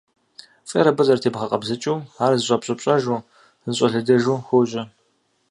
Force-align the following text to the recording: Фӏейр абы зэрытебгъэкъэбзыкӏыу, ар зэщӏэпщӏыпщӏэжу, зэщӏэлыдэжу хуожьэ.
Фӏейр 0.69 0.87
абы 0.91 1.03
зэрытебгъэкъэбзыкӏыу, 1.07 1.97
ар 2.23 2.33
зэщӏэпщӏыпщӏэжу, 2.37 3.25
зэщӏэлыдэжу 3.73 4.39
хуожьэ. 4.45 4.83